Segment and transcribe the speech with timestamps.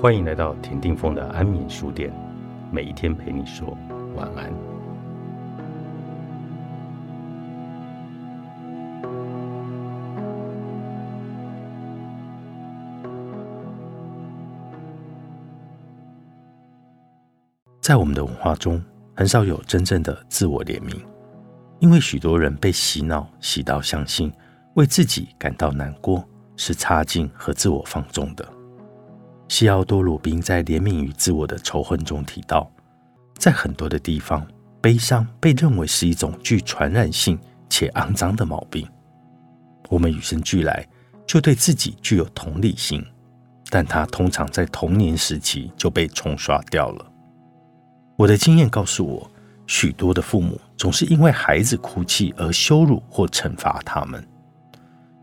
[0.00, 2.10] 欢迎来到田定峰的安眠书店，
[2.72, 3.76] 每一天陪你说
[4.16, 4.50] 晚安。
[17.82, 18.82] 在我们的文化中，
[19.14, 20.96] 很少有真正的自我怜悯，
[21.78, 24.32] 因为许多人被洗脑洗到相信，
[24.76, 26.26] 为自己感到难过
[26.56, 28.59] 是差劲和自我放纵的。
[29.50, 32.70] 西奥多·鲁宾在《怜悯与自我的仇恨》中提到，
[33.36, 34.46] 在很多的地方，
[34.80, 37.36] 悲伤被认为是一种具传染性
[37.68, 38.88] 且肮脏的毛病。
[39.88, 40.86] 我们与生俱来
[41.26, 43.04] 就对自己具有同理心，
[43.70, 47.04] 但它通常在童年时期就被冲刷掉了。
[48.16, 49.28] 我的经验告诉我，
[49.66, 54.24] 许多的父母总是因为孩子哭泣而羞辱或惩罚他们。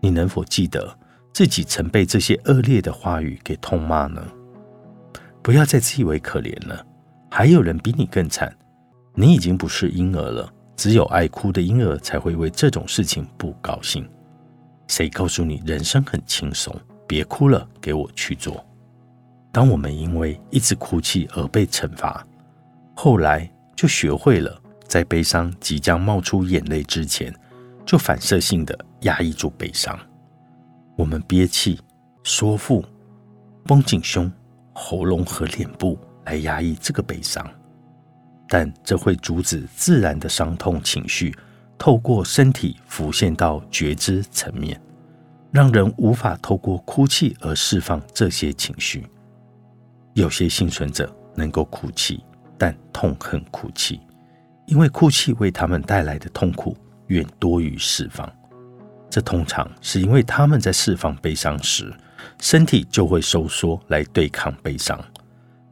[0.00, 0.98] 你能否记得？
[1.36, 4.26] 自己曾被这些恶劣的话语给痛骂呢？
[5.42, 6.82] 不要再自以为可怜了，
[7.30, 8.50] 还有人比你更惨。
[9.14, 14.08] 你已经不是婴儿了，只有爱哭的婴儿才会为这种事情不高兴。
[14.88, 16.74] 谁告诉你人生很轻松？
[17.06, 18.64] 别哭了，给我去做。
[19.52, 22.26] 当我们因为一直哭泣而被惩罚，
[22.94, 27.30] 后来就学会了在悲伤即将冒出眼泪之前，
[27.84, 30.00] 就反射性的压抑住悲伤。
[30.96, 31.78] 我们憋气、
[32.24, 32.82] 缩腹、
[33.64, 34.32] 绷紧胸、
[34.72, 37.46] 喉咙和脸部来压抑这个悲伤，
[38.48, 41.34] 但这会阻止自然的伤痛情绪
[41.76, 44.80] 透过身体浮现到觉知层面，
[45.50, 49.06] 让人无法透过哭泣而释放这些情绪。
[50.14, 52.24] 有些幸存者能够哭泣，
[52.56, 54.00] 但痛恨哭泣，
[54.64, 56.74] 因为哭泣为他们带来的痛苦
[57.08, 58.26] 远多于释放。
[59.08, 61.92] 这通常是因为他们在释放悲伤时，
[62.40, 64.98] 身体就会收缩来对抗悲伤。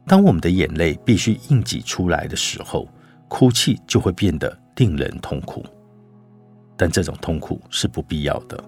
[0.07, 2.87] 当我们的眼泪必须硬挤出来的时候，
[3.27, 5.65] 哭泣就会变得令人痛苦。
[6.77, 8.63] 但这种痛苦是不必要的。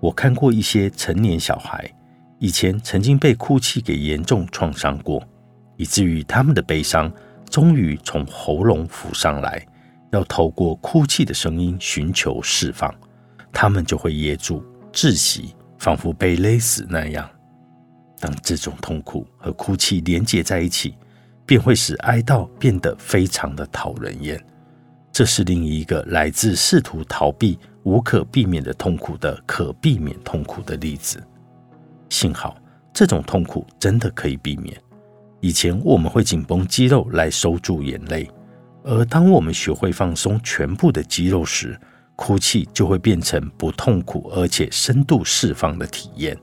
[0.00, 1.90] 我看过一些成年小孩，
[2.38, 5.22] 以前曾经被哭泣给严重创伤过，
[5.76, 7.12] 以至于他们的悲伤
[7.50, 9.66] 终于从喉咙浮上来，
[10.12, 12.94] 要透过哭泣的声音寻求释放。
[13.52, 17.28] 他们就会噎住、窒息，仿佛被勒死那样。
[18.20, 20.94] 当这种痛苦和哭泣连接在一起，
[21.46, 24.42] 便会使哀悼变得非常的讨人厌。
[25.12, 31.22] 这是另一个来自试图逃避无可避免的痛苦的可避免痛苦的例子。
[32.08, 32.56] 幸好，
[32.92, 34.76] 这种痛苦真的可以避免。
[35.40, 38.28] 以前我们会紧绷肌肉来收住眼泪，
[38.82, 41.78] 而当我们学会放松全部的肌肉时，
[42.18, 46.36] 哭泣就会变成不痛苦而且深度释放的体验。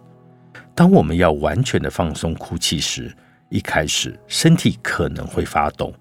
[0.74, 3.14] 当我们要完全的放松哭泣时，
[3.50, 5.94] 一开始身体可能会发抖，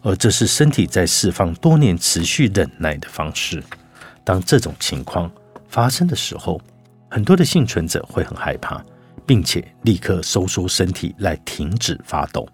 [0.00, 3.62] 而这是身体在释放多年持续忍耐的方式。
[4.24, 5.30] 当这种情况
[5.68, 6.58] 发生的时候，
[7.10, 8.82] 很多的幸存者会很害怕，
[9.26, 12.48] 并且立刻收缩身体来停止发抖。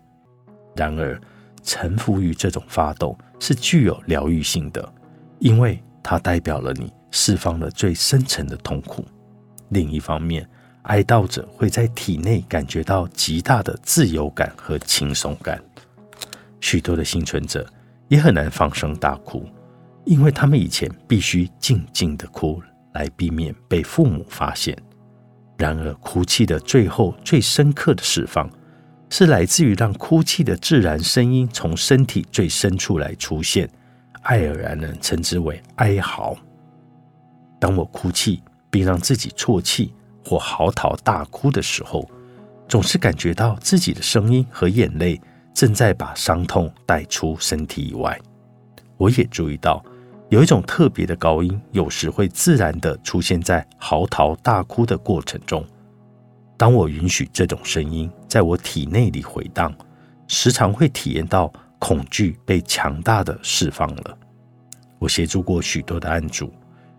[0.75, 1.21] 然而，
[1.62, 4.93] 臣服于这种发抖是具有疗愈性的，
[5.39, 5.81] 因为。
[6.05, 9.05] 它代表了你释放了最深层的痛苦。
[9.71, 10.47] 另一方面，
[10.83, 15.61] 哀悼者会在体内感觉到极大的自由感和轻松感。
[16.61, 17.67] 许多的幸存者
[18.09, 19.49] 也很难放声大哭，
[20.05, 24.77] 因为他们以前必须静静的哭来避免被父母发现。
[25.57, 28.51] 然而，哭泣的最后最深刻的释放，
[29.09, 33.71] 是来自于让哭泣的自然声音从身体最深处来出现。
[34.25, 36.35] 爱尔兰人称之为哀嚎。
[37.59, 39.93] 当我哭泣，并让自己啜泣
[40.25, 42.09] 或嚎啕大哭的时候，
[42.67, 45.21] 总是感觉到自己的声音和眼泪
[45.53, 48.19] 正在把伤痛带出身体以外。
[48.97, 49.85] 我也注意到，
[50.31, 55.62] 有一种特别的高音，有时会自然地出现在嚎啕大哭的过程中。
[56.56, 59.75] 当我允许这种声音在我体内里回荡，
[60.26, 61.53] 时常会体验到。
[61.85, 64.19] 恐惧被强大的释放了。
[64.99, 66.51] 我协助过许多的案主，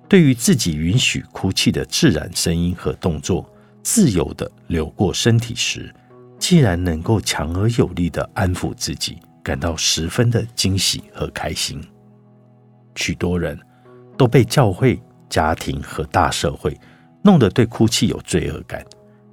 [0.07, 3.51] 对于自己允许哭泣的自然声音和动作
[3.81, 5.91] 自由的流过身体时，
[6.37, 11.81] 既然能够强而有力的安抚自己，感到十分的惊喜和开心。
[12.93, 13.59] 许多人
[14.15, 16.79] 都被教会、家庭和大社会
[17.23, 18.85] 弄得对哭泣有罪恶感，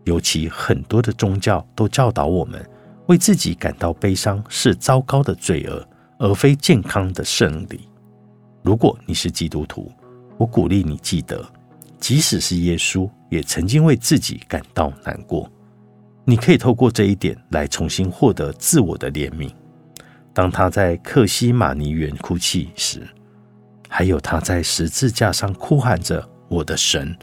[0.04, 2.66] 尤其很多的宗教都教导我们。
[3.12, 5.86] 为自己感到悲伤是糟糕的罪恶，
[6.18, 7.86] 而非健康的胜利。
[8.62, 9.92] 如果你是基督徒，
[10.38, 11.44] 我鼓励你记得，
[12.00, 15.46] 即使是耶稣也曾经为自己感到难过。
[16.24, 19.52] 你可以透过这一点来重新获得自我的怜悯。
[20.32, 23.06] 当他在克西马尼园哭泣时，
[23.90, 27.14] 还有他在十字架上哭喊着：“我的神，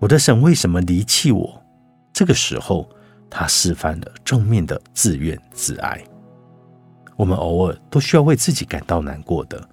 [0.00, 1.62] 我的神，为什么离弃我？”
[2.12, 2.90] 这个时候，
[3.30, 6.02] 他示范了正面的自怨自哀。
[7.16, 9.68] 我们偶尔都需要为自己感到难过的，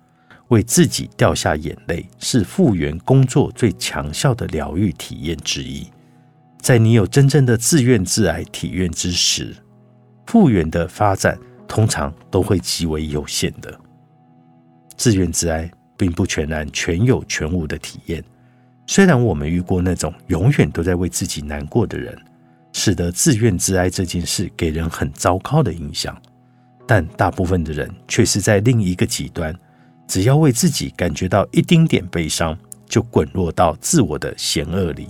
[0.47, 5.87] 为自己掉下眼泪，是复原工作最强效的疗愈体验之一。
[6.59, 9.55] 在你有真正的自怨自哀体验之时，
[10.25, 11.37] 复原的发展
[11.67, 13.79] 通常都会极为有限的。
[14.97, 18.23] 自怨自哀并不全然全有全无的体验。
[18.87, 22.17] 虽然我们遇过那种永远都在为自己难过的人，
[22.85, 26.15] 使得自怨自哀这件事给人很糟糕的印象，
[26.85, 29.51] 但大部分的人却是在另一个极端，
[30.07, 32.55] 只要为自己感觉到一丁点悲伤，
[32.87, 35.07] 就滚落到自我的险恶里。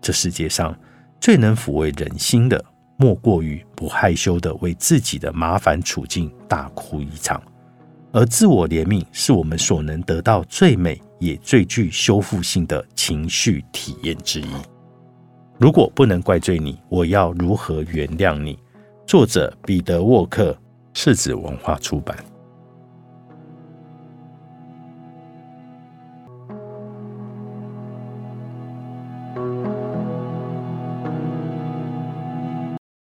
[0.00, 0.76] 这世界上
[1.20, 2.60] 最能抚慰人心的，
[2.96, 7.40] 莫过于不害羞的为自己的麻烦处境大哭一场。
[8.10, 14.75] 而自我怜悯是我们所能得到最美也最具修复性的情绪体验之一。
[15.58, 18.58] 如果不能怪罪你，我要如何原谅你？
[19.06, 20.54] 作者：彼得·沃克，
[20.92, 22.14] 世子文化出版。